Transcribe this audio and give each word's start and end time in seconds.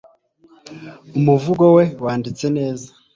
umuvugo 1.17 1.65
we 1.75 1.83
wanditse 2.03 2.45
neza 2.57 2.87